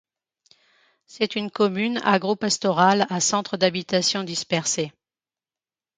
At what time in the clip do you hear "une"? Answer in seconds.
1.35-1.51